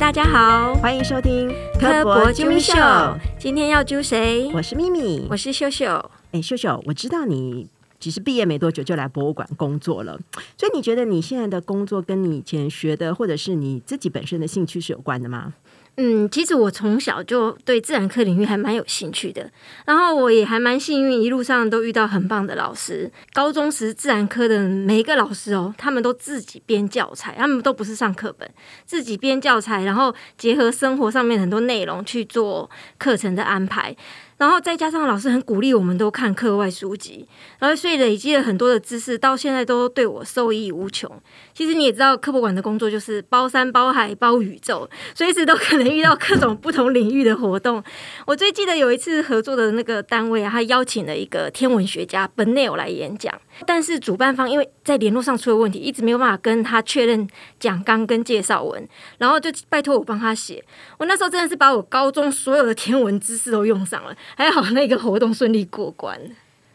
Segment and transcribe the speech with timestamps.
[0.00, 2.72] 大家好，欢迎收听科博揪咪秀。
[3.38, 4.50] 今天要揪谁？
[4.54, 6.10] 我是咪咪，我是秀秀。
[6.32, 7.68] 哎，秀秀，我知道你
[8.00, 10.18] 其实毕业没多久就来博物馆工作了，
[10.56, 15.52] 所以你觉得你现在的工作跟你以前学的，或者是你自己本身的兴趣是有关的吗？
[15.96, 19.50] 嗯，其实我从小就对自然科领域还蛮有兴趣的，
[19.84, 23.10] 然后我也还蛮幸运，一路上都遇到很棒的老师。
[23.34, 28.50] 高中时自然科的每一个老师哦，他们都自己编教材，他们都不是上课本，
[28.86, 33.94] 自己编教材，然后结合生活上面很多内容去做课程的安排。
[34.40, 41.10] 然后再加上老师很鼓励我们都看课外书籍，然后所以累积了很多的知识，到现在都对我受益无穷。
[41.52, 47.84] 其实你也知道，科博馆的工作就是包山包海包宇宙，随时都可能遇到各种不同领域的活动。
[48.26, 57.28] 我最记得有一次合作的那个单位，他邀请了一个天文学家本内尔来演讲，但是主办方因为在联络上出了问题，一直没有办法跟他确认
[57.58, 60.64] 讲纲跟介绍文，然后就拜托我帮他写。
[60.96, 64.16] 我那时候真的是把我高中所有的天文知识都用上了。
[64.36, 66.18] 还好那个活动顺利过关。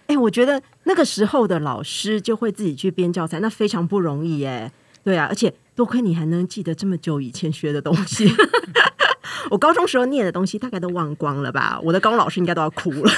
[0.08, 4.72] 哎，我觉得那个时候的老师就会自己去编教材，那非常不容易耶。
[5.04, 8.32] 对啊，而且多亏你还能记得这么久以前学的东西。
[9.50, 11.80] 我高中时候念的东西大概都忘光了吧？
[11.84, 13.12] 我的高中老师应该都要哭了。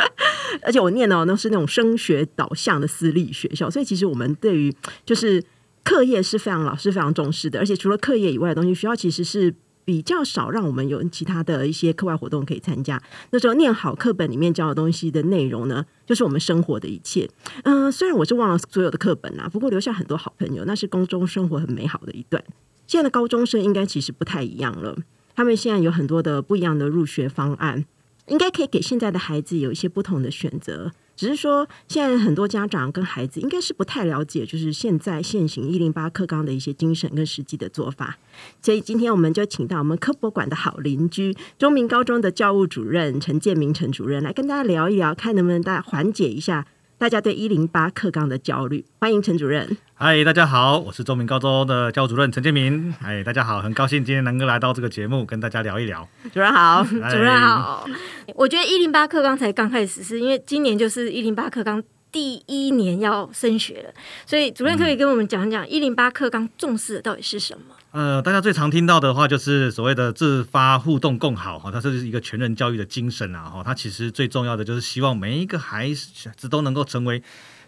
[0.62, 5.42] 而且我念的都是那种升学导向的私立学校，所以其实我们对于就是
[5.84, 7.58] 课业是非常老师非常重视的。
[7.58, 9.54] 而且除了课业以外的东西，学校其实是。
[9.84, 13.02] 比较少让我们有其他的一些课外活动可以参加。
[13.30, 17.28] 那时候念好课本里面教的东西的内容呢，就是我们生活的一切。
[17.64, 22.42] 嗯，虽然我是忘了所有的课本啊，不过留下很多好朋友，那是高中生活很美好的一段。
[22.86, 24.96] 现在的高中生应该其实不太一样了，
[25.34, 27.84] 他们现在有很多的不一样的入学方案，
[28.30, 30.90] 应该可以给现在的孩子有一些不同的选择。
[31.14, 38.16] 只是说，现在很多家长跟孩子应该是不太了解，就是现在现行一零八课纲的一些精神跟实际的做法。
[38.62, 46.66] 所以今天我们就请到我们科博馆的好邻居，中明高中的教务主任陈建明陈主任来跟大家聊一聊，看能不能大家缓解一下。
[47.00, 49.74] 大家对一零八课纲的焦虑，欢迎陈主任。
[49.94, 52.92] 嗨，大家好，我是中明高中的教务主任陈建明。
[53.00, 56.06] 嗨，大家好，很高兴今天能够来到这个节目，跟大家聊一聊。
[56.30, 57.88] 主任好，主任好。
[58.34, 63.94] 我觉得一零八课纲才刚开始是因为今年就是一零八课纲第一年要升学了，
[64.26, 67.74] 所以主任可以跟我们讲讲一零八课纲重视的到底是什么？
[67.92, 77.22] 呃，大家最常听到的话就是所谓的自发互动共好哈，它这是一个全人教育的精神啊哈，它其实最重要的就是希望每一个孩子都能够成为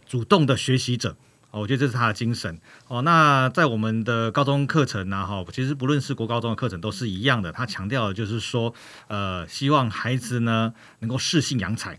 [0.06, 1.16] 主动的学习者
[1.50, 3.02] 哦，我觉得这是他的精神哦。
[3.02, 8.72] 那在我们的高中课程呢哈，其实不论是国高中的课程都是一样的，他强调的就是说，
[9.08, 11.98] 呃，希望孩子呢能够适性扬才。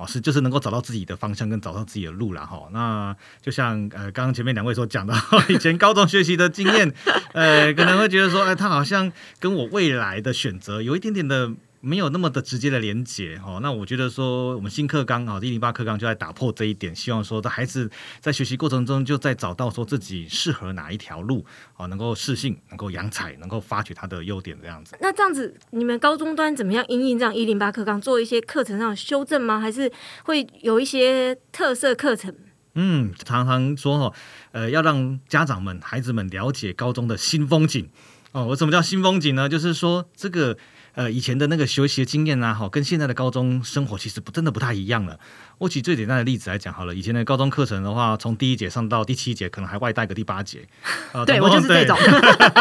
[0.00, 2.68] 哦，是就是能够找到自己的方向跟找到自己的路了哈。
[2.72, 5.14] 那就像呃，刚刚前面两位所讲的，
[5.50, 6.92] 以前高中学习的经验，
[7.34, 11.52] 呃，可能会觉得说，哎，他好像跟我未来的选择有一点点的。
[11.82, 21.44] 没有那么的直接的连接哦，那我觉得说我们新课纲啊，一零八课纲就在打破这一点，希望说的孩子在学习过程中就在找到说自己适合哪一条路
[21.78, 24.94] 哦，能够适性，能够扬才，能够发掘他的优点这样子。
[25.00, 29.58] 那这样子，你们高中端怎么样应应这样一零八课纲做一些课程上的修正吗？
[29.58, 29.90] 还是
[30.24, 32.34] 会有一些特色课程？
[32.74, 34.16] 嗯，常常说哈，
[34.52, 37.88] 呃，要让家长们、孩子们了解高中的新风景
[38.32, 38.44] 哦。
[38.48, 39.48] 我什么叫新风景呢？
[39.48, 40.58] 就是说这个。
[41.00, 45.18] 呃，以前的那个学习的经验啊，哈，跟现在的高中生活其实不真的不太一样了。
[45.56, 50.68] 我举最简单的例子来讲好了，以前的高中课程的话，从第一节上到第七节，可能还外带个第八节。
[51.24, 51.96] 对我就是这种，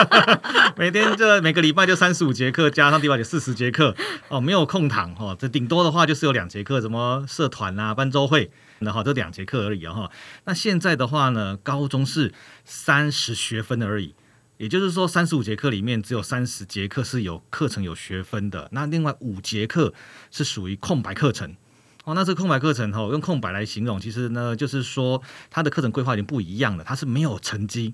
[0.80, 3.94] 每天这每个礼拜就三十五节课，加上第八节四十节课，
[4.30, 8.50] 哦，没有空堂哈，这顶多的话就是有两节课，什么社团啊、班周会，
[8.80, 10.10] 然后这两节课而已哈。
[10.46, 12.34] 那现在的话呢，高中是
[12.64, 14.16] 三十学分而已。
[14.60, 19.94] 也就是说，三十五节课里面只有三十节课是有课程有学分的，那另外五节课
[20.32, 21.56] 是属于空白课程。
[22.04, 27.94] 哦，那这空白课程哈，用空白来形容，其实呢，就是说它的课程规划已经不一样了，它是没有成绩，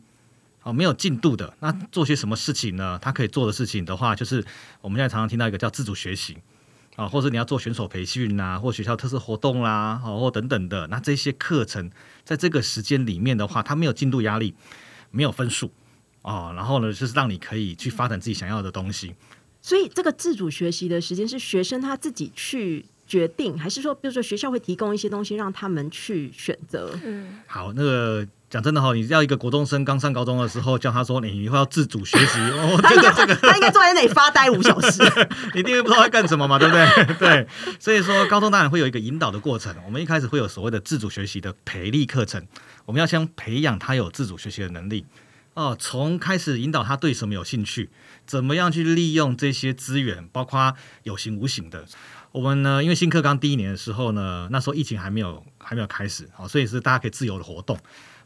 [0.64, 1.56] 哦，没有进度的。
[1.60, 2.98] 那做些什么事情呢？
[3.00, 4.44] 他可以做的事情的话，就是
[4.82, 6.36] 我们现在常常听到一个叫自主学习
[6.96, 10.88] 啊，或者你要做选手培训啦，或学校特色活动啦，哦，或等等的。
[10.88, 11.92] 那这些课程
[12.24, 14.56] 在这个时间里面的话，它没有进度压力，
[15.12, 15.72] 没有分数。
[16.26, 19.14] 哦，然后呢，就是让你可以去发展自己想要的东西。
[19.62, 26.98] 所以这个自主学习的时间是学生他自己去决定，还是说，比如说学校会提供一些东西让他们去选择？
[27.04, 32.40] 嗯，好，那个讲真的哈，你要一个国中生刚上高中的时候，叫他说你以后要自主学习，
[32.74, 35.04] 我觉得这个他应该坐在那里发呆五小时，
[35.54, 37.06] 你一定不知道在干什么嘛，对不对？
[37.20, 37.48] 对，
[37.80, 39.76] 所以说高中当然会有一个引导的过程。
[39.86, 42.44] 我们一开始会有所谓的自主学习的培力课程，
[42.86, 45.06] 我们要先培养他有自主学习的能力。
[45.56, 47.90] 哦，从开始引导他对什么有兴趣，
[48.26, 51.86] 怎么样去利用这些资源，包括有形无形的。
[52.34, 57.78] 我们呢，因为新课纲第一年的时候呢，那时候疫情还没有还没有开始，好，所以是大家可以自由的活动。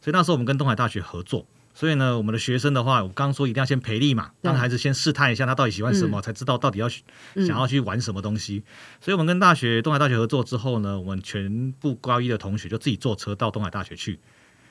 [0.01, 1.45] 所以那时候我们跟东海大学合作，
[1.75, 6.89] 所以呢，我们的学生的话，我刚刚说一定要先培力嘛，让孩子先试探一下他到底喜欢什么，才知道到底要
[7.35, 8.63] 嗯想要去玩什么东西。
[8.99, 14.19] 所以我们跟大学东海大学合作之后呢，我们全部高一的同学就自己坐车到东海大学去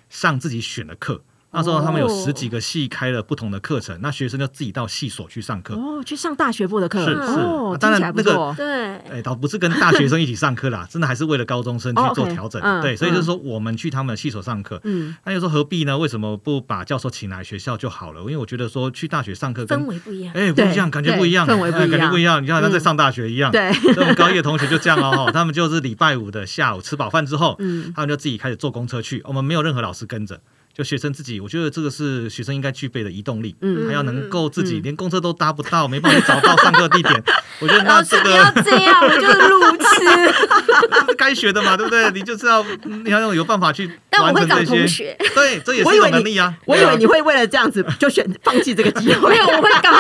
[0.09, 1.23] 上自己选的课。
[1.51, 5.75] 那时候他们有哦十几个系开了不同的课程，那学生就自己到系所去上课。
[5.75, 8.55] 哦，去上大学部的课，是是哦，当然那个错。
[8.57, 12.61] 对，哎，倒不是跟大学生一起上课啦， 真的还是为了高中生去哦做调整。
[12.63, 15.97] 嗯对，所以就是嗯说我们去他们的系所上课，嗯，那又说何必呢？
[15.97, 18.21] 为什么不把教授请来学校就好了？
[18.21, 20.35] 因为我觉得说去大学上课跟氛围不一样。
[20.35, 22.43] 哎不一样，感觉不一样，对氛围不一哎感觉不一样。
[22.43, 23.51] 你看好像在嗯上大学一样。
[23.51, 30.39] 对，所以我们高一的同学就这样哦，哈 他们就是礼拜五的下午吃饱饭之后，嗯他们就自己开始坐公车去，我们没有任何老师跟着。
[30.79, 37.25] 就学生自己，我觉得这个是学生应该具备的移动力，嗯他要能够自己嗯连公车都搭不到，没办法找到上课地点，
[37.59, 39.89] 我觉得那这不要个这样，我就是路痴。
[40.89, 42.09] 这是该学的嘛，对不对？
[42.13, 46.55] 你就知道你要有办法去但我会找完成这些，同学，对，这也是一种能力啊。
[46.65, 49.37] 我以为你会为了这样子就选放弃这个机会 没。
[49.39, 49.91] 有，我会找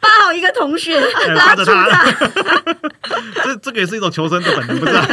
[0.00, 2.12] 扒好一个同学哎拉着他他。
[3.44, 5.06] 这这个也是一种求生的本能，不是、啊？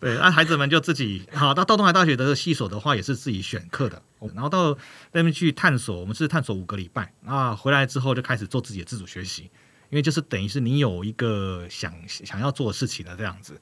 [0.00, 1.54] 对，那孩子们就自己好。
[1.54, 4.02] 到到东海大学的系所的话，也是自己选课的，
[4.34, 4.76] 然后到
[5.12, 6.00] 那边去探索。
[6.00, 9.44] 我们是探索五个礼拜，那回来之后就开始做自己的自主学习，
[9.90, 13.60] 因为就是等于是你有一个想想要做的事情的这样子。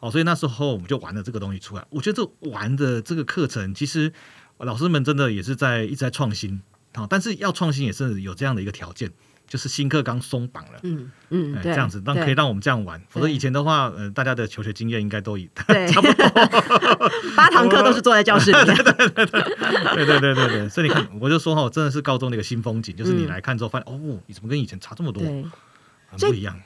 [0.00, 1.84] 哦，所以那时候我们就玩了这个东西出来。
[1.90, 4.12] 我觉得这玩的这个课程，其实
[4.58, 6.62] 老师们真的也是在一直在创新。
[6.92, 9.12] 啊，但是要创新也是有这样的一个条件，
[9.48, 10.78] 就是新课纲松绑了。
[10.82, 18.58] 嗯嗯，这样子让可以让我们这样玩，否则以前的话，呃，大家的求学经验应该都已对， 差不多，八堂课都是坐在教室里。
[18.64, 25.44] 对对对对对，所以你看，我就说哈，真的是高中的一个新风景，就是你嗯来看之后发现，哦，你怎么跟以前差这么多，对，
[26.10, 26.60] 很不一样。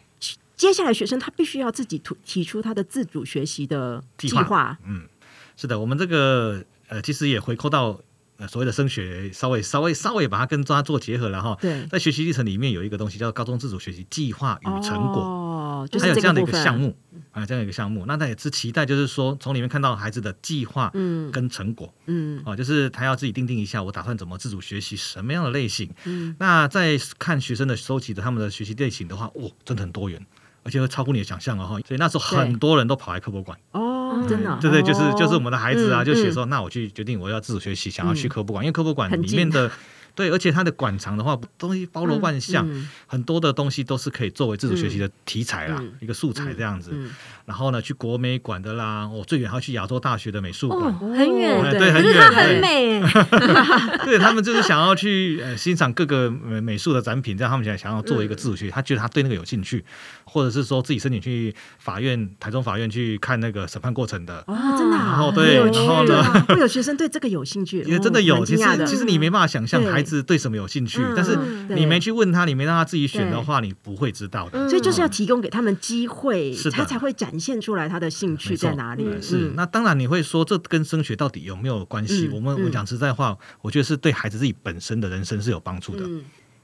[0.55, 4.79] 接下来学生他必须要自己提提出他的自主学习的计划。
[4.85, 5.09] 嗯，
[5.57, 8.01] 是的，我们这个呃，其实也回扣到
[8.43, 11.57] 呃所谓的升学，稍微稍微稍微把它跟它做结合了哈。
[11.61, 15.23] 对，在学习历程里面有一个东西叫高中自主学习计划与成果。
[15.23, 16.97] 哦，就是还有这样的一个项，目
[17.31, 25.89] 啊，这样一个项目，那他也是期待，就是说从里面看到孩子的计划嗯跟成果，嗯啊，就是他要自己定定一下，我打算怎么自主学习什么样的类型。
[26.05, 30.27] 嗯，那在看学生的收集的他们的学习类型的话，哦，真的很多元，
[30.65, 31.81] 而且会超乎你的想象哦哈。
[31.87, 39.71] 所以那时候很多人都跑来科博馆，哦，真的哦，对对，就是就是我们的孩子啊，嗯就写说，那我去决定我要自主学习，想要去科博馆，因为科博馆里面的。
[40.15, 46.91] 对，而且它的馆藏的话，东西包罗万象，嗯很多的东西都是可以作为自主学习的题材啦，嗯一个素材这样子。
[46.93, 47.11] 嗯
[47.45, 50.95] 然后呢，去国美馆的啦，我、最远还要去亚洲大学的美术馆。
[50.95, 53.03] 哦，很远，哦对很远是它很美，
[54.07, 59.85] 对他们就是想要去呃欣赏各个美美术的展品，这样他们想想要做一个自主学习，他觉得他对那个有兴趣，
[60.25, 64.45] 或者是说自己申请去法院台中法院去看那个审判过程的。
[64.47, 71.39] 哦，真的啊，然后对然后呢啊会有学生对这个有兴趣， 也真的有，其实其实你没办法想象对孩子对什么有兴趣，嗯但是
[71.75, 74.59] 你没去问他，你没让他自己选的话，你不会知道的。
[74.59, 79.05] 嗯所以就是要提供给他们机会，他才会展现出来他的兴趣在哪里。
[79.07, 82.29] 嗯是嗯，那当然你会说这跟升学到底有没有关系？
[82.29, 86.05] 嗯我们我嗯讲实在话，我觉得是对孩子自己本身的人生是有帮助的。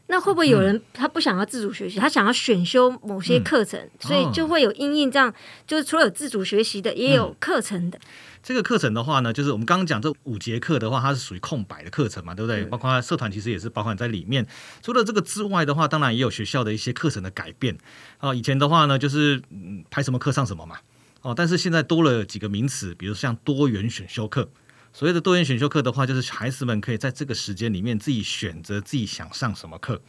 [0.09, 5.33] 嗯那会不会有人他不想要自主学习，他想要选修某些课程，所以就会有因应这样，
[5.67, 8.01] 就是除了有自主学习的，也有课程的。
[8.43, 12.65] 这个课程的话呢，就是我们刚刚讲这五节课的话，它是属于空白的课程嘛，对不对？
[12.65, 14.47] 包括社团其实也是包含在里面。
[14.83, 17.77] 除了这个之外的话，当然也有学校的一些课程的改变
[18.17, 20.79] 啊、以前的话呢，就是嗯排什么课上什么嘛，
[21.21, 24.49] 哦，但是现在多了几个名词，比如像多元选修课。
[24.93, 30.01] 所谓的多元选修课的话，就是孩子们可以在这个时间里面自己选择自己想上什么课。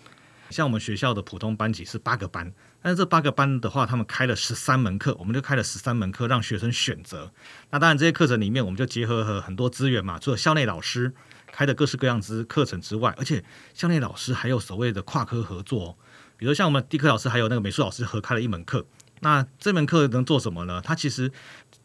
[0.50, 7.32] 像我们学校的普通班级是八个班，但是这八个班的话，他们开了十三门课，我们就开了十三门课让学生选择。
[7.70, 11.14] 那当然这些课程里面，我们就结合了很多资源嘛，除了校内老师
[11.52, 13.44] 开的各式各样之课程之外，而且
[13.76, 15.96] 校内老师还有所谓的跨科合作，
[16.36, 18.84] 比如像我们地科老师还有那个美术老师合开了一门课。
[19.20, 20.82] 那这门课能做什么呢？
[20.82, 21.32] 他其实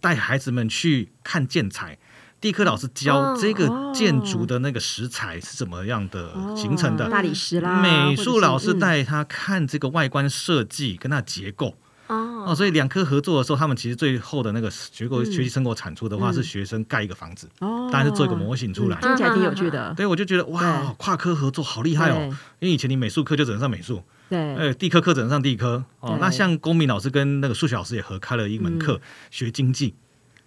[0.01, 1.99] 带孩子们去看建材。
[2.45, 11.75] 地科老师教哦这个建筑的那个石材是怎么样的形成的，哦大理石啦，美术老师带他看这个外观设计跟它的结构。
[12.09, 15.33] 哦，哦，所以两科合作的时候，他们其实最后的那个结果嗯。
[15.33, 16.35] 学习成果产出的话，嗯。
[16.35, 18.99] 是学生盖一个房子，哦，当然是做一个模型出来。
[19.01, 19.09] 嗯。
[19.09, 19.95] 听起来挺有趣的。
[19.97, 22.29] 对，我就觉得哇，跨科合作好厉害哦！
[22.59, 25.83] 因为以前你美术课就只能上美术，对，呃，地科课只能上地科。
[26.01, 26.19] 哦。
[26.21, 29.95] 那像公民老师跟那个数学老师也合开了一门课，学经济。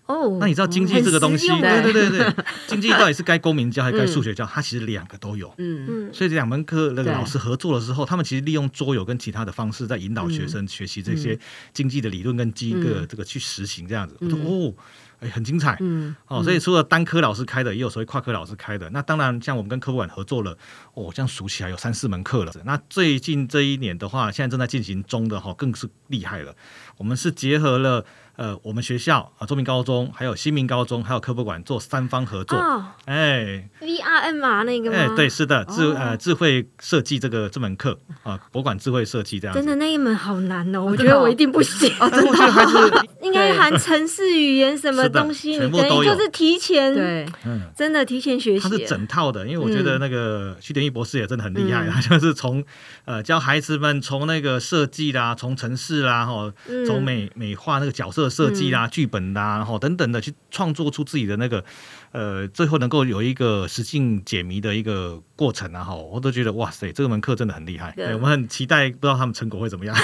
[0.07, 2.33] 哦，那你知道经济这个东西，对对对对，
[2.65, 4.45] 经济到底是该公民教还是该数学教？
[4.45, 5.53] 它其实两个都有。
[5.57, 11.37] 嗯嗯，所以这两门课那个老师合作的时候，他们其实利用桌游跟其他的方式，在引导学生学习这些
[11.73, 14.15] 经济的理论跟机个嗯这个去实行这样子。
[14.21, 14.73] 我说嗯哦，
[15.19, 15.75] 哎，很精彩。
[15.81, 18.89] 嗯，哦，所以除了单科老师开的，也有所谓跨科老师开的。
[18.91, 20.57] 那当然，像我们跟科普馆合作了，
[20.93, 22.53] 哦，这样数起来有三四门课了。
[22.63, 26.55] 那最近这一年的话，现在正在进行中的哈，更是厉害了。
[26.97, 28.05] 我们是结合了
[28.37, 32.57] 呃，我们学校啊，中明高中，还有新民高中，还有科博馆做三方合作。
[32.57, 34.97] 哦哎，VRM 啊那个吗？
[34.97, 39.55] 哎，对，是的，智哦呃智慧设计这个这门课啊，博物馆智慧设计这样。
[39.55, 41.91] 真的那一门好难哦，我真的哦觉得我一定不行。
[41.99, 47.61] 但是我觉得还是应该含城市语言什么东西，全你等部都有于就是提前，对，嗯。
[47.75, 48.85] 真的提前学习它是。
[48.85, 52.63] 整套的，因为我觉得那个徐典义博士也真的很厉害，嗯他就是从
[53.05, 61.63] 呃教孩子们从那个设计啦，从城市啦，哈，嗯从美美化那个角色设计啦、剧本啦，然后等等的去创作出自己的那个
[62.11, 69.95] 呃，最后能够有一个实境解谜的一个过程啊，哈，我都觉得哇塞，这门课真的很厉害，对对我们很期待，不知道他们成果会怎么样。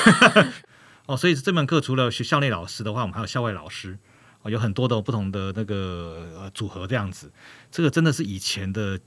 [1.07, 3.97] 哦，所以这门课除了学校内老师的话，我们还有校外老师。
[4.45, 7.31] 哦，有很多的不同的那个呃组合这样子，
[7.71, 8.99] 这个真的是以前的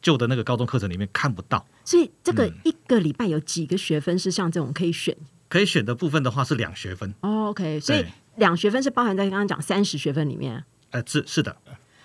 [0.00, 1.64] 旧的那个高中课程里面看不到。
[1.84, 5.16] 所以这个嗯一个礼拜有几个学分是像这种可以选
[5.48, 10.64] 可以选的部分的话是两学分，哦？OK，所以对两学分是包含在刚刚讲三十学分里面。
[10.90, 11.56] 呃，是是的，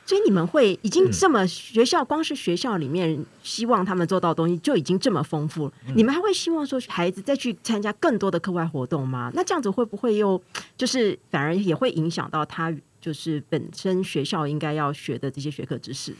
[0.05, 9.29] 所以你们会已经嗯这么学校，光是学校里面希望他们做到的东西就已经这么丰富了，嗯你们还会希望说孩子再去参加更多的课外活动吗？
[9.33, 10.41] 那这样子会不会又
[10.77, 16.13] 就是反而也会影响到他就是本身学校应该要学的这些学科知识？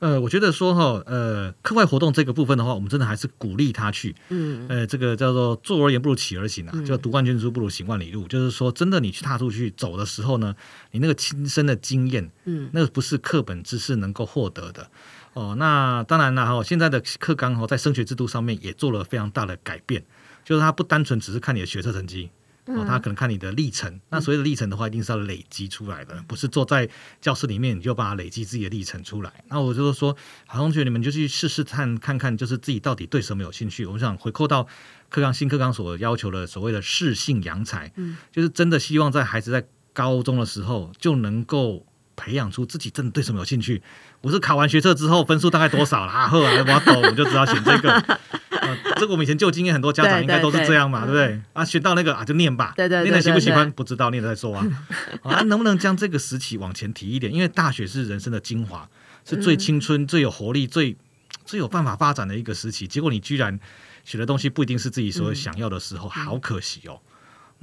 [0.00, 10.54] 呃，我觉得说哈，呃，课外活动这个部分的话，我们真的还是鼓励他去，嗯呃，这个叫做坐而言不如起而行啊，就读万卷书不如行万里路，就是说，真的你去踏出去走的时候呢，
[10.90, 14.90] 你那个亲身的经验，嗯那个不是课本知识能够获得的。
[15.32, 20.04] 哦，那当然了哈，现在的课纲哈，在升学制度上面也做了非常大的改变，
[20.44, 22.30] 就是它不单纯只是看你的学测成绩。
[22.66, 26.88] 哦，他可能看你的历程，那所谓的历程的话，一定是要累积出来的，不是坐在
[27.20, 29.44] 教室里面你就把它累积自己的历程出来。
[29.48, 30.16] 那我就是说，
[30.46, 33.84] 好同学，你们就去试试看看看，就是自己到底对什么有兴趣。
[33.84, 34.66] 我想回扣到
[35.10, 43.82] 课纲新课纲所要求的所谓的适性扬才，嗯就是真的希望在孩子在高中的时候就能够培养出自己真的对什么有兴趣。
[44.20, 46.26] 我是考完学测之后分数大概多少啦？
[46.28, 47.90] 后来我懂，我就知道选这个。
[48.50, 51.40] 呃， 这个我们以前旧经验，很多家长应该都是这样嘛，对不对？
[51.52, 54.66] 啊，选到那个啊就念吧，对对对念的喜不喜欢不知道，念了再说啊。
[55.22, 57.32] 啊，能不能将这个时期往前提一点？
[57.32, 58.88] 因为大学是人生的精华，
[59.28, 60.96] 是最青春、最有活力、最
[61.44, 62.86] 最有办法发展的一个时期。
[62.86, 63.58] 结果你居然
[64.04, 66.98] 学的东西不一定是自己所想要的时候，好可惜哦。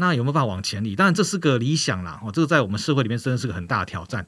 [0.01, 0.95] 那有没有办法往前理？
[0.95, 4.25] 当然这是个理想啦，哦，这个在我们社会里面真的是个很大的挑战。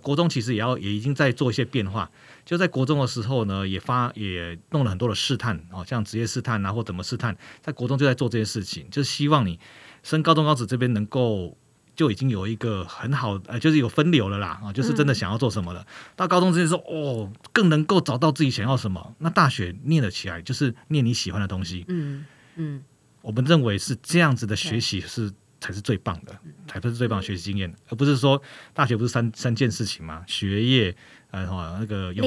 [0.00, 2.08] 国中其实也要也已经在做一些变化，
[2.44, 9.58] 就在国中的时候呢，也发也弄了很多的试探哦，像职业试探啊或怎么试探，在国中就在做这些事情，就是希望你
[10.04, 11.58] 升高中高职这边能够
[11.96, 15.84] 就已经有一个很好呃，就是有分流了啦啊，就是真的想要做什么了。
[16.14, 19.16] 到高中之前说哦，更能够找到自己想要什么。
[19.18, 21.84] 那大学念了起来，就是念你喜欢的东西。
[21.88, 22.84] 嗯嗯
[23.26, 28.40] 我们认为是这样子的学习是才是最棒的，才是最棒的学习经验，而不是说
[28.72, 30.96] 大学不是三三件事情吗，学业。
[31.32, 32.24] 呃，哈，那个有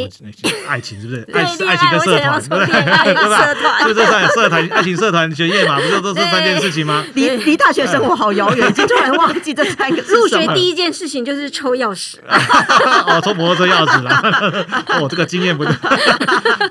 [0.68, 1.24] 爱情是不是？
[1.32, 2.68] 对爱爱情跟恋爱我社团，
[3.06, 3.29] 对不对？
[3.29, 3.84] 吧？
[3.88, 7.03] 就这三社团、 爱情社团、学业嘛，不就都是三件事情吗？
[7.15, 15.01] 离离大学生活好遥远，已经突然忘记这三个入学第一件事情就是抽钥匙，哦，抽摩托车钥匙了。
[15.01, 15.74] 我，这个经验不对。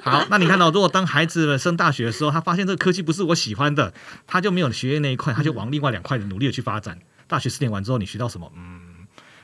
[0.03, 3.93] 好，那你看到，如果当孩子们升大学的时候，他发现这个科技不是我喜欢的，
[4.27, 6.99] 他就没有学业那一块，他就往另外两块努力的去发展。
[7.27, 8.51] 大学四年完之后，你学到什么？
[8.55, 8.78] 嗯。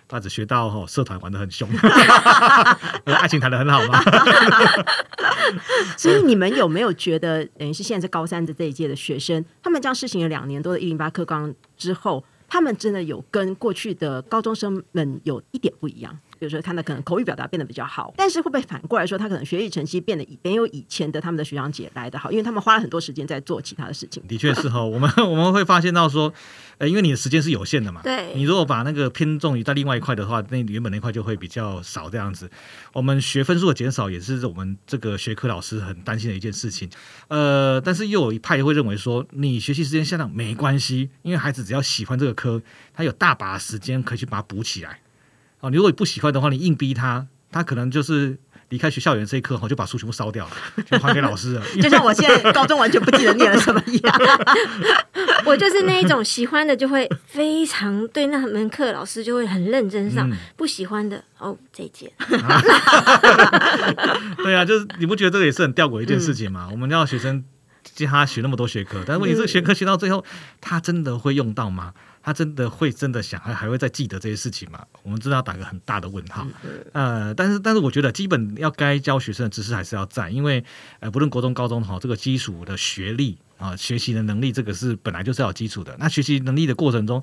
[0.09, 1.69] 他只学到哦，社团玩的很凶，
[3.05, 4.01] 呃爱情谈的很好吗？
[5.97, 16.17] 所以你们有没有觉得，等于是现在是高三的这一届的学生，他们这样试行了两年多的一零八课纲之后，他们真的有跟过去的高中生们有一点不一样？
[16.39, 22.31] 比如说，他的可能口语表达变得比较好，但是会不会反过来说，他可能学习成绩变得没有以前的他们的学长姐来的好？
[22.31, 24.23] 因为他们花了很多时间在做其他的事情。
[24.27, 26.33] 的确是哈，我们 我们会发现到说，
[26.79, 32.51] 呃，因为你的时间是有限的嘛，对你如果把那个偏重于在另外一块的话，那原本那块就会比较少这样子。
[32.93, 36.91] 我们学分数的减少也是我们这个学科老师很担心的一件事情。
[37.29, 42.61] 呃，但是又有一派会认为说，你学习时间下降没关系，因为孩子只要喜欢这个科，
[42.93, 45.01] 他有大把时间可以去把它补起来。
[45.61, 48.39] 哦，你如果不喜欢的话，你硬逼他，他可能就是。
[48.75, 50.53] 离开学校园这一刻哈，就把书全部烧掉了，
[50.91, 51.63] 就还给老师了。
[51.81, 54.21] 就像我现在高中完全不记得念了什么一样。
[55.47, 62.11] 我就是那一种喜欢的就会非常对那门课，老师就会很认真上；嗯不喜欢的哦，再见。
[64.39, 66.69] 对啊，就是你不觉得这个也是很吊诡一件事情嗯吗？
[66.73, 67.45] 我们要学生
[67.95, 70.25] 教他学那么多学科，但是问题这个学科学到最后，
[70.61, 71.93] 他真的会用到吗？
[72.25, 74.83] 他真的会真的想还还会再记得这些事情吗？
[75.03, 76.47] 我们真的要打个很大的问号。
[76.65, 80.65] 嗯呃，但是但是我觉得基本要该教学生的知识还是要在，因为
[81.01, 85.95] 呃不论国中、高中哈，这个基础的学历啊、学习的能力，这个是本来就是要有基础的。
[85.99, 87.23] 那学习能力的过程中，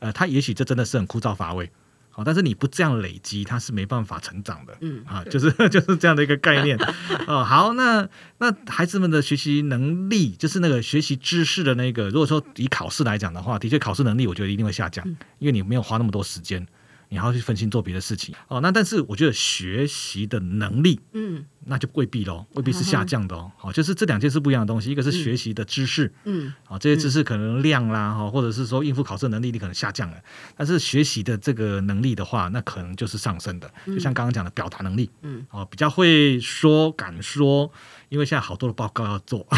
[0.00, 1.70] 呃，他也许这真的是很枯燥乏味。
[2.14, 4.76] 好，但是你不这样累积，它是没办法成长的。
[4.82, 6.78] 嗯啊，就是 就是这样的一个概念。
[7.26, 15.06] 哦，好，那那孩子们的学习能力，就是那个学习知识的那个，如果说以考试来讲的话，的确考试能力我觉得一定会下降，
[15.38, 16.66] 因为你没有花那么多时间，
[17.12, 18.34] 你还要去分心做别的事情。
[18.48, 23.52] 哦，那但是我觉得学习的能力，嗯那就未必喽，未必是下降的哦。
[23.58, 30.16] 好， 就是这两件是不一样的东西，一个是学习的知识，嗯啊，这些知识可能量啦，哈，或者是说应付考试能力，你可能下降了，
[30.56, 33.70] 但是学习的这个能力的话，那可能就是上升的。
[33.86, 37.70] 就像刚刚讲的表达能力，嗯，哦，比较会说、敢说，
[38.08, 39.40] 因为现在好多的报告要做，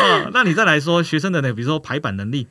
[0.00, 2.46] 哦，那你再来说学生的呢，比如说排版能力，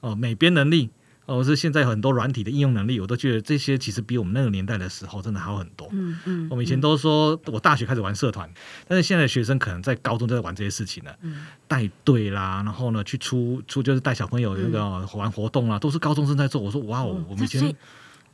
[0.00, 0.90] 哦，美编能力。
[1.26, 5.88] 哦，是现在有很多软体的应用能力，我都觉得这些其实比我们那个年代的时候真的好很多。
[5.90, 8.48] 嗯嗯我们以前都说我大学开始玩社团，
[8.86, 16.62] 但是现在的学生可能在高中就在玩这些事情了，嗯带队啦，然后呢去出出就是带小朋友那个嗯玩活动啦，都是高中生在做。
[16.62, 17.74] 我说哇哦，我们以前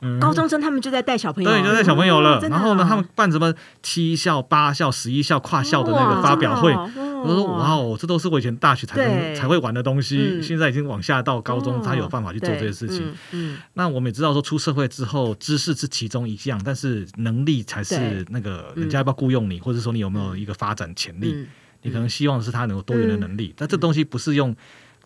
[0.01, 6.75] 嗯高中生他们就在带小朋友，对就带小朋友了，然后呢啊他们办什么七校、八校、十一校跨校的那个发表会。
[7.23, 12.99] 我说哇哦，这都是我以前大学才能才会玩的东西，嗯现在已经往下到高中，他有办法去做这些事情。
[12.99, 21.31] 对嗯那我们也知道说，出社会之后，知识是其中一项，但是能力才是那个人家要不要雇佣你，或者说你有没有一个发展潜力。
[21.33, 21.47] 嗯
[21.85, 24.55] 你可能希望是他能有多元的能力，但这东西不是用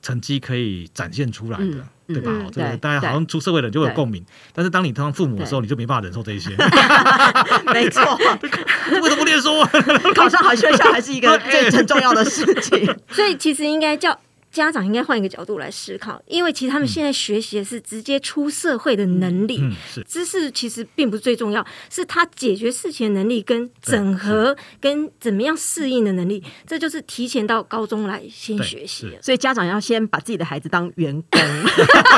[0.01, 2.31] 成绩可以展现出来的，对吧？
[2.51, 4.23] 这个对大家好像出社会的人就会有共鸣，
[4.53, 6.55] 但是当你当父母的时候，你就没办法忍受这一些。
[6.57, 6.67] 嗯
[7.73, 8.01] 没错，
[9.01, 9.49] 为什么不念书？
[10.15, 12.85] 考上好学校还是一个最很重要的事情。
[13.09, 14.17] 所以其实应该叫
[14.57, 19.59] 家长应该换一个角度来思考，因为其实他们现在学习的是直接出社会的能力。
[19.61, 29.15] 嗯，是知识其实并不是最重要，是他解决事情的能力、跟整合、跟怎么样适应的能力，这就是提前到高中来先学习。
[29.21, 31.39] 所以家长要先把自己的孩子当员工，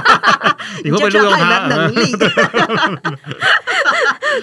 [0.86, 1.68] 你会不会就知道录用他？
[1.68, 2.14] 的能力。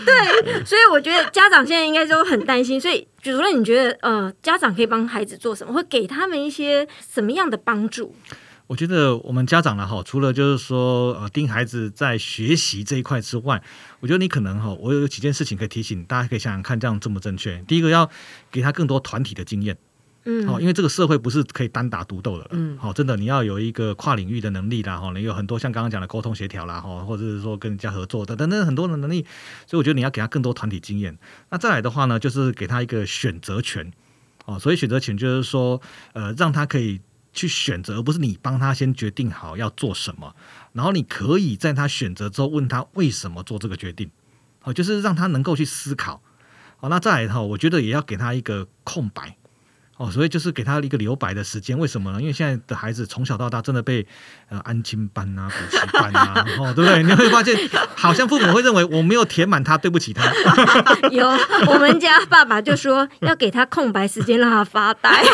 [0.04, 2.78] 对所以我觉得家长现在应该都很担心。
[2.80, 5.72] 所以主任，你觉得呃，家长可以帮孩子做什么？
[5.72, 8.14] 会给他们一些什么样的帮助？
[8.66, 13.62] 我觉得我们家长呢，哈，除了就是说呃盯孩子在学习这一块之外，
[14.00, 17.62] 我觉得你可能哈，我有几件事情可以提醒大家，可以想想看，这样正不正确？
[17.68, 18.10] 第一个要
[18.50, 19.78] 给他更多团体的经验。
[20.24, 22.48] 嗯，好，因为这个社会不是可以单打独斗的了。
[22.50, 29.24] 嗯好，真的你要有一个跨领域的能力啦，哈，你有很多像刚刚讲的沟通协调啦，哈，或者是说跟人家合作的等等很多的能力，
[29.68, 31.16] 所以我觉得你要给他更多团体经验。
[31.50, 33.92] 那再来的话呢，就是给他一个选择权。
[34.46, 35.80] 哦，所以选择权就是说，
[36.14, 37.00] 呃，让他可以
[37.36, 40.34] 去选择，而不是你帮他先决定好要做什么，
[40.72, 44.10] 然后你可以在他选择之后问他为什么做这个决定。
[44.58, 46.20] 好，就是让他能够去思考。
[46.78, 49.36] 好，那再来哈，我觉得也要给他一个空白。
[49.98, 52.20] 哦，所以就是给他一个留白的时间，为什么呢？
[52.20, 54.06] 因为现在的孩子从小到大真的被
[54.50, 57.02] 呃安亲班啊、 补习班啊，哦，对不对？
[57.02, 57.56] 你会发现，
[57.94, 60.30] 好像父母会认为我没有填满他，对不起他。
[61.10, 61.26] 有
[61.66, 65.24] 我们家爸爸就说要给他空白时间，让他发呆。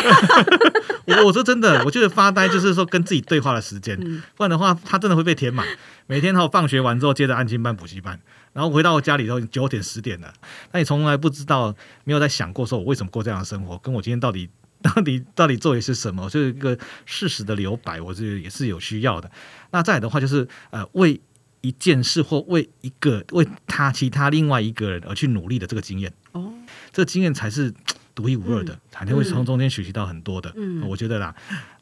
[1.07, 3.97] 我我说真的，我觉得发呆就是说跟自己对话的时间，
[4.37, 5.67] 不然的话他真的会被填满。
[6.07, 8.19] 每天哈放学完之后，接着安亲班、补习班，
[8.53, 10.33] 然后回到家里头九点十点了，
[10.71, 14.49] 那你从来不知道，没有在想过说我为什么过这样的生活，跟我今天到底。
[14.83, 16.29] 到底到底做的是什么？
[16.29, 19.31] 就是一个事实的留白，我是也是有需要的。
[19.71, 21.21] 那再来的话，就是呃，为
[21.61, 26.11] 一件事或为一个为他其他另外一个人而去努力的这个经验。
[26.33, 26.51] 哦，
[26.91, 27.73] 这个经验才是
[28.13, 30.51] 独一无二的，才能会从中间学习到很多的。
[30.57, 31.33] 嗯我觉得啦。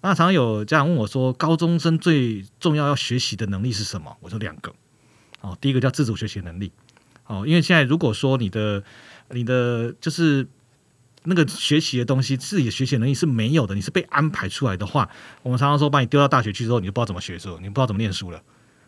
[0.02, 4.16] 那常常有家长问我说，高中生最重要要学习的能力是什么？
[4.20, 4.72] 我说两个。
[5.42, 6.72] 哦，第一个叫自主学习能力。
[7.28, 8.84] 哦，因为现在如果说你的
[9.30, 10.48] 你的就是
[11.24, 15.10] 那个学习的东西，自己的学习能力是没有的，你是被安排出来的话，
[15.44, 18.42] 我们常常说把你丢到大学去之后，你就不知道怎么学的时候，你不知道怎么念书了，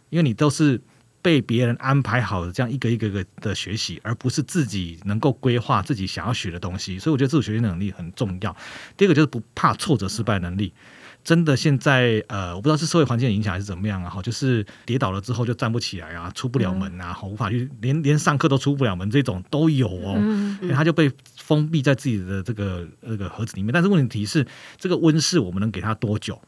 [0.09, 0.81] 因为你都是
[1.21, 6.99] 被别人安排好的这样一个一个个的学习，而不是自己能够规划自己想要学的东西。
[6.99, 8.55] 所以我觉得自主学习能力很重要。
[8.97, 10.73] 第二个就是不怕挫折失败能力。
[11.23, 20.15] 真的现在呃，我不知道是社会环境的影响还是怎么样啊，哈，就是跌倒了之后就站不起来啊，出不了门啊，哈无法去连连上课都出不了门，这种都有哦。
[20.17, 23.71] 嗯嗯他就被封闭在自己的这个那个盒子里面。
[23.71, 24.45] 但是问题是，
[24.77, 26.41] 这个温室我们能给他多久？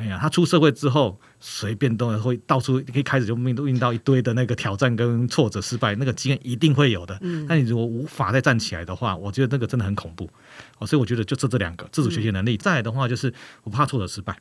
[0.00, 7.18] 哎呀，他出社会之后，随便都会到处一开始就面遇到一堆的那个挑战跟挫折、失败，那个经验一定会有的。
[7.20, 10.30] 嗯那你如果无法再站起来的话，我觉得那个真的很恐怖。
[10.78, 13.32] 哦，所以我觉得就这这两个自主学习能力，再来的话就是
[13.62, 14.38] 不怕挫折失败。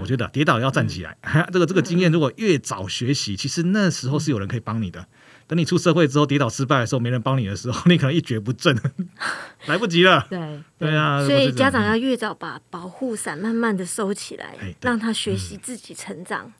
[0.00, 1.18] 我觉得跌倒要站起来，
[1.52, 5.06] 这个这个经验如果越早学习，其实那时候是有人可以帮你的。
[5.46, 8.76] 等你出社会之后跌倒失败的时候，没人帮你的时候， 你可能一蹶不振，
[9.66, 10.26] 来不及了。
[10.30, 16.52] 对对啊，所以家长要越早把保护伞慢慢的收起来让他学习自己成长。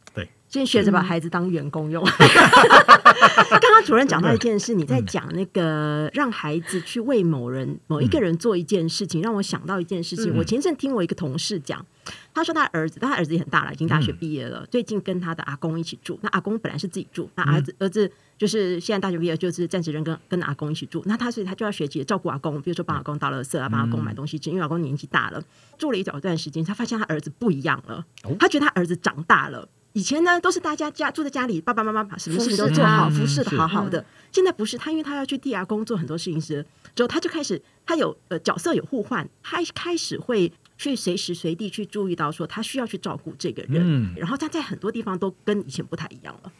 [0.46, 2.00] 先学着把孩子当员工用。
[2.04, 10.32] 刚刚主任讲到一件事，你在讲那个让孩子去为某人、某一个人做一件事情，让我想到一件事情。
[10.32, 11.84] 嗯我前阵听我一个同事讲，
[12.32, 16.18] 他说他儿子，他儿子也很大了，已经大学毕业了，最近跟他的阿公一起住。
[16.22, 18.10] 那阿公本来是自己住，那儿子儿子。
[18.36, 21.00] 就是现在大学毕业，就是暂时人跟跟阿公一起住。
[21.06, 24.50] 那他所以他就要学习照顾阿公，比如说帮阿公倒垃圾啊，帮阿公买东西吃。
[24.50, 25.40] 因为阿公年纪大了，
[25.78, 29.68] 住了一小段时间，他发现他儿子不一样了哦，他觉得他儿子长大了。
[29.92, 34.04] 以前呢，都是大家家住在家里，爸爸妈妈把什么事情都做好，服侍的是好好的。
[34.32, 46.52] 现在不是他，因为他要去替阿公做很多事情时，之后他就开始，他有呃角色有互换，他开始会去随时随地去注意到说他需要去照顾这个人，嗯然后他在很多地方都跟以前不太一样了。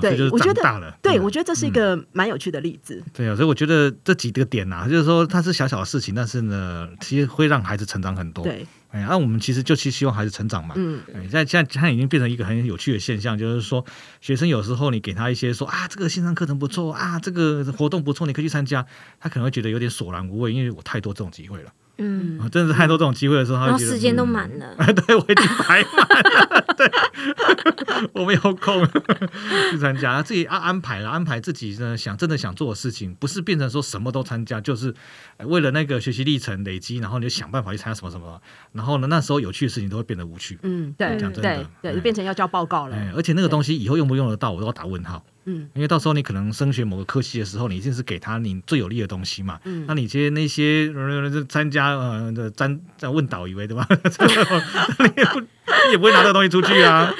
[0.00, 0.92] 对我觉得大了。
[1.00, 3.00] 对，嗯我觉得这是一个蛮有趣的例子。
[3.12, 10.74] 对啊，所以我觉得这几个点呐、就是说它是小小的事情，但是呢，其实会让孩子成长很多。，对，哎，那、我们其实就去希望孩子成长嘛。
[10.76, 13.86] 嗯，哎，现在现在它已经变成一个很有趣的现象，就是说，
[14.20, 18.84] 学生有时候你给他一些说啊，这个线上课程不错啊，这个活动不错，你可以去参加，
[19.20, 24.74] 他可能会觉得有点索然无味，因为我太多这种机会了，嗯，啊，真的是太多这种机会的时候，他然会觉得后时间都嗯满了。
[25.06, 26.90] 对，我已经排满了，对，
[28.12, 28.84] 我没有空
[29.70, 34.92] 去参加，自己要安排了，安排自己呢想真的想做的事情，不是变成说什么都参加，就是
[35.36, 38.40] 呃为了那个学习历程累积，然后你就想办法去参加什么什么，
[38.72, 42.96] 然后呢，那时候有趣的事情都会变得无趣，嗯，对，讲真的对，对，哎就变成要交报告了。
[42.96, 45.24] 哎，而且那个东西以后用不用得到，我都要打问号。
[45.46, 49.60] 嗯，因为到时候你可能升学某个科系的时候，你一定是给他你最有利的东西嘛。
[49.64, 53.86] 嗯那你这些那些呃参加呃的参在问导以为对吧？
[53.92, 55.46] 你也不你
[55.92, 57.12] 也不会拿这个东西出去啊。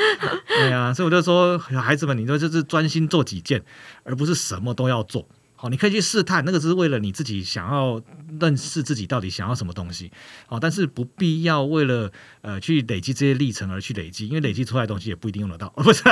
[0.46, 3.62] 对啊，所以我就说，孩子们，你说就是专心做几件，
[4.04, 5.28] 而不是什么都要做。
[5.56, 8.00] 好，你可以去试探，那个只是为了你自己想要
[8.40, 10.10] 认识自己到底想要什么东西。
[10.46, 12.10] 好，但是不必要为了
[12.42, 16.02] 呃去累积这些历程而去累积，因为累积出来的东西也不一定用得到，不是？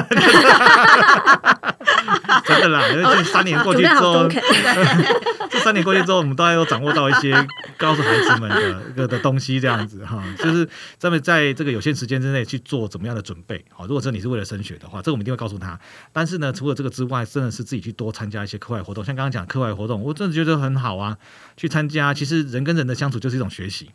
[2.47, 4.29] 真的啦， 因为这三年过去之后
[5.51, 7.35] 这三年过去之后，我们大概都掌握到一些
[7.77, 8.49] 告诉孩子们
[8.97, 13.65] 的的东西，这样子哈，就是咱们在这个有限时间之内去做怎么样的准备。
[13.71, 15.79] 好，如果真的你是为了升学的话，这个我们一定会告诉他。
[16.13, 21.17] 但是呢，除了这个之外，真的是自己去多参加一些课外活动，像刚刚讲课外活动，我真的觉得很好啊，
[21.57, 22.15] 去参加。
[22.15, 23.91] 其实人跟人的相处就是一种学习。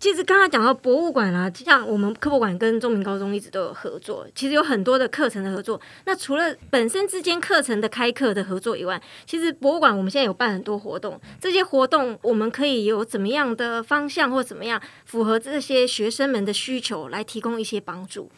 [0.00, 5.80] 其实刚刚讲到博物馆啊，像我们科博馆跟中明高中一直都有合作，其实有很多的课程的合作。
[6.04, 18.30] 那除了本身之间课程的开课的合作以外，其实博物馆我们现在有办很多活动，这些活动我们可以有怎么样的方向或怎么样符合这些学生们的需求来提供一些帮助。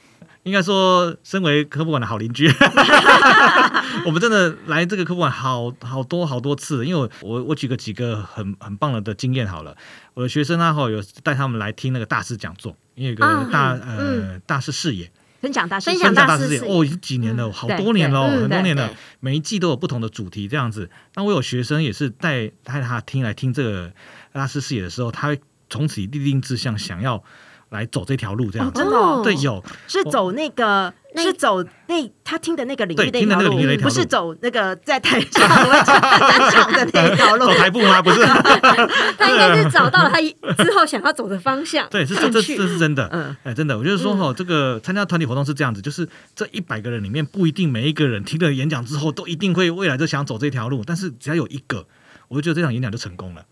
[0.42, 2.48] 应该说，身为科普馆的好邻居，
[4.07, 6.87] 我们真的来这个科普馆好好多好多次。
[6.87, 9.76] 因为我我我举个几个很很棒的的经验好了，
[10.14, 16.61] 我的学生啊，哈有带他们来听那个大师讲座，因为有一个啊大、嗯呃大师视野，分享大师，分享大师视野。
[16.61, 18.90] 哦，已经几年了，好多年了很多年了。
[19.20, 20.88] 每一季都有不同的主题这样子。
[21.16, 23.92] 那我有学生也是带带他听来听这个
[24.33, 27.22] 大师视野的时候，他会从此立定志向，想要
[27.70, 28.80] 来走这条路这样子。
[28.80, 37.54] 真的哦对，有是走那个，是走那他听的那个领域对听的那个的一条路领域的一条路不是走那个在台上我们讲讲的那一条路 走。
[37.54, 38.02] 台步吗？
[38.02, 38.24] 不是。
[39.18, 40.20] 他应该是找到了他
[40.64, 51.87] 之后想要走的方向，对，是这这这是真的，嗯哎，真的，我就是说哈，这个参加团体活动是这样子，就是这一百个人里面不一定每一个人听了演讲之后都一定会未来就想走这条路，但是只要有一个，
[52.28, 53.44] 我就觉得这场演讲就成功了。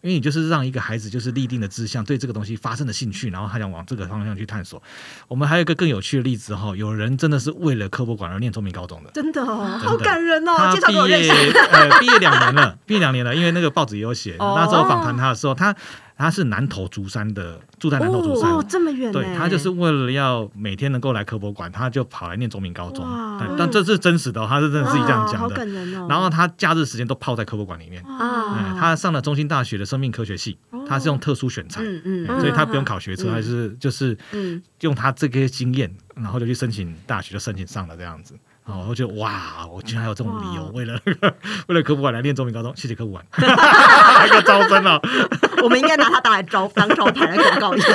[0.00, 4.80] 因为你就是让一个孩子就是立定的志向，对这个东西发生了兴趣，然后他想往这个方向去探索。
[5.26, 10.54] 我们还有一个更有趣的例子哈，有人真的是为了科博馆而念中明高中的，真的好感人哦！
[10.58, 11.08] 他毕。
[11.08, 11.30] 业
[11.70, 15.74] 呃毕业两年了，毕业两年了，因为那个报纸也有写，哦那时候访谈他的时候，他
[16.18, 18.50] 他是南投竹山的，住在南投竹山。
[18.50, 19.12] 哦，这么远呢？
[19.12, 23.04] 对他就是为了要每天能够来科博馆，他就跑来念中明高中。
[23.04, 25.54] 哇但但这是真实的、哦，他是真的是这样讲的。
[25.54, 26.06] 感人哦。
[26.10, 28.02] 然后他假日时间都泡在科博馆里面。
[28.02, 38.34] 啊哎，他上了中兴大学的生命科学系，哦他是用特殊选材，嗯嗯哎所以他不用考学测，嗯还是就是嗯，用他这些经验，然后就去申请大学，就申请上了这样子。
[38.68, 41.00] 哦，我觉得哇，我居然还有这种理由哇，为了
[41.68, 45.00] 为了科普馆来念中明高中，谢谢科普馆， 一个招生哦，
[45.62, 47.88] 我们应该拿它当来招当招牌来广告一下。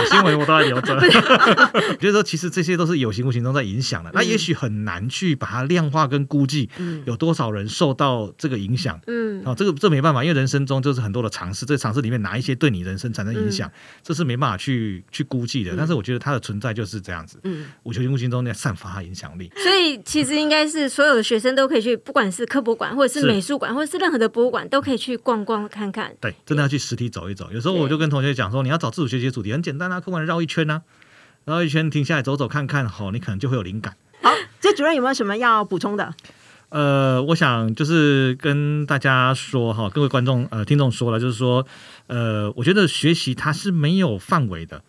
[0.00, 0.94] 有新闻我都在留着。
[0.96, 8.98] 我觉得说，其实这些都是有形无形中在影响的，那也许很难去把它量化跟估计嗯有多少人受到这个影响。
[9.06, 13.70] 嗯，哦，这个这没办法，因为人生中就是很多的尝试，这尝试里面哪一些对你人生产生影响，
[14.02, 15.74] 这是没办法去去估计的。
[15.76, 19.52] 但是我觉得它的存在就是这样子，嗯，无形无形中在散发它影响力。
[19.56, 26.14] 所以其实应该是所有的学生都可以去，不管是科博馆或者是是美术馆，或者是任何的博物馆，都可以去逛逛看看。
[26.20, 27.50] 对，真的要去实体走一走。
[27.50, 30.82] 有时候我就跟同学讲说，你要找自主学习的主题很简单啊，课馆绕一圈啊，
[31.46, 33.96] 绕一圈停下来走走看看，好，你可能就会有灵感。
[34.22, 36.14] 好，这主任有没有什么要补充的？
[36.70, 41.66] 呃，我想就是跟大家说哈，各位观众呃听众说了，就是说
[42.06, 44.84] 呃，我觉得学习它是没有范围的。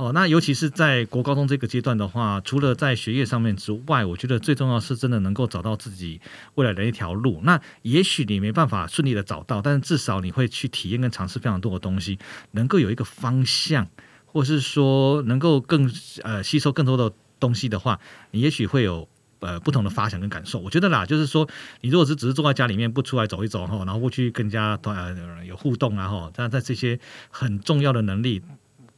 [0.00, 6.18] 哦，那尤其是在国高中这个阶段的话，除了在学业上面之外，我觉得最重要是真的能够找到自己
[6.54, 7.38] 未来的一条路。
[7.42, 12.18] 那也许你没办法顺利的找到，但是至少你会去体验跟尝试非常多的东西，
[12.52, 13.86] 能够有一个方向，
[14.24, 19.06] 或是说能够更呃吸收更多的东西的话，你也许会有
[19.40, 20.60] 呃不同的发想跟感受。
[20.60, 21.46] 我觉得啦，就是说
[21.82, 28.40] 你如果是只是坐在家里面不出来走一走哈，然后不去跟人家呃有互动啊哈，但在这些很重要的能力，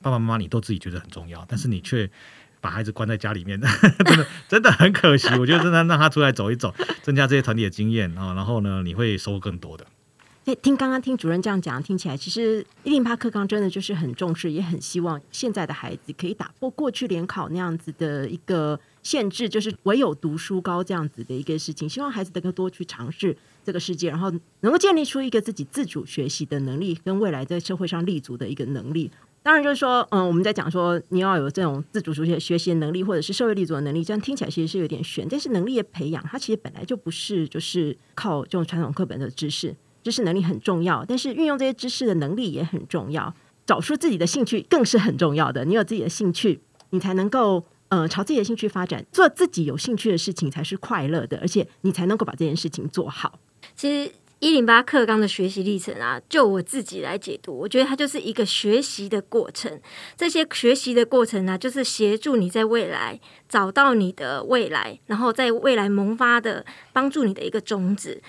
[0.02, 2.10] 爸爸妈妈你都自己觉得很重要，但是你却。
[2.62, 3.60] 把孩子关在家里面，
[4.06, 5.26] 真的真的很可惜。
[5.36, 9.84] 我觉得真的让他出来走一走，增加这些团体的经验啊，然后呢，你会收获更多的。
[10.44, 21.88] 哎，听刚刚听主任这样讲，听起来其实一零八课纲真的就是很重视，也很希望现在的孩子可以打破过去联考那样子的一个限制，就是唯有读书高这样子的一个事情。
[21.88, 29.10] 希望孩子能够多去尝试这个世界，然后能够建立出一个自己自主学习的能力，跟未来在社会上立足的一个能力。
[29.42, 35.26] 当然，就是说，嗯，我们在讲说你要有这种自主学学习的能力，或者是社会立足的能力，这样听起来其实是有点悬。
[35.28, 39.74] 但是能力的培养，它其实本来就不是就是靠这种传统课本的知识。
[40.04, 43.34] 知识能力很重要，但是运用这些知识的能力也很重要。
[43.64, 45.64] 找出自己的兴趣更是很重要的。
[45.64, 53.38] 你有自己的兴趣，你才能够呃朝自己的兴趣发展，做自己有兴趣的事情才是快乐的，而且你才能够把这件事情做好。
[53.76, 59.80] 其实一零八课纲的学习历程啊，就我自己来解读，我觉得它就是一个学习的过程。
[60.16, 68.20] 这些学习的过程呢、就是协助你在未来找到你的未来，然后在未来萌发的帮助你的一个种子。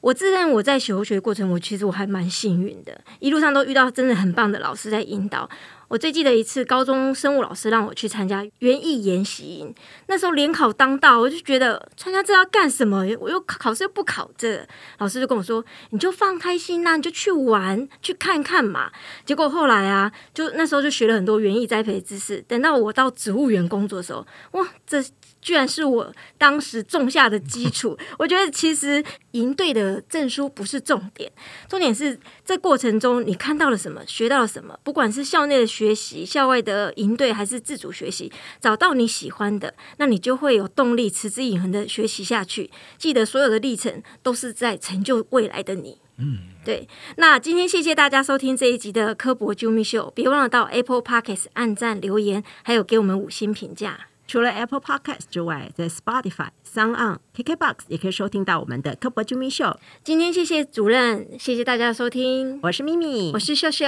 [0.00, 5.48] 我自认我在求学过程，我其实我还蛮幸运的，一路上都遇到真的很棒的老师在引导。
[5.88, 9.72] 我最记得一次，高中生物老师让我去参加园艺研习营，
[10.08, 13.06] 那时候联考当道，我就觉得参加这要干什么？
[13.20, 14.66] 我又考试又不考这，
[14.98, 18.90] 老师就跟我说，你就放开心呐、你就去玩，去看看嘛。
[19.24, 22.42] 结果后来啊，就那时候就学了很多园艺栽培知识。
[22.48, 25.00] 等到我到植物园工作的时候，哇，这
[25.46, 27.96] 居然是我当时种下的基础。
[28.18, 31.30] 我觉得其实营队的证书不是重点，
[31.68, 42.68] 重点是这过程中你看到了什么，学到了什么，不管是校内的学习、校外的营队还是自主学习，找到你喜欢的，那你就会有动力持之以恒的学习下去。
[42.98, 45.98] 记得所有的历程都是在成就未来的你。
[46.18, 46.88] 嗯，对。
[47.18, 54.08] 那今天谢谢大家收听这一集的科博啾咪秀，别忘了到 Apple Podcast 按赞留言，还有给我们五星评价。
[54.26, 59.78] 除了 Apple Podcast 之外，在 Spotify、Sound On、KKBox 也可以收听到我们的科博啾咪秀。
[60.02, 63.86] 今天谢谢主任，谢谢大家的收听，我是咪咪，我是秀秀，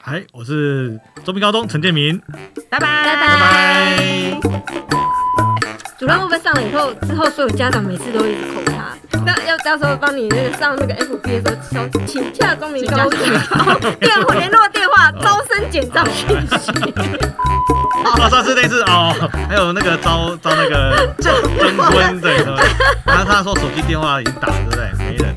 [0.00, 2.20] 嗨，我是中明高中陈建民，
[2.68, 3.04] 拜拜。
[3.04, 5.07] 拜拜。
[5.98, 8.94] 主任会不会上了以后，之后所有家长每次都一直扣他？
[9.26, 13.18] 那要到时候帮你那个上那个 FB 的时候，请请假中明高中，
[13.98, 16.28] 电话联络电话，招生简章信
[16.60, 16.70] 息。
[18.04, 19.12] 哦，上次那次哦，
[19.48, 21.34] 还有那个招招那个征
[21.76, 22.54] 婚对，对
[23.04, 24.92] 然后他说手机电话已经打了，对不对？
[25.04, 25.36] 没人。